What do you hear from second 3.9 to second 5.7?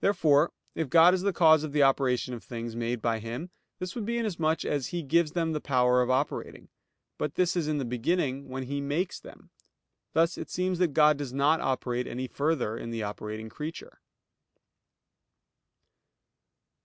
would be inasmuch as He gives them the